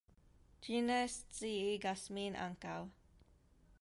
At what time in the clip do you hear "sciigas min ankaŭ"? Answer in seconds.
1.15-2.79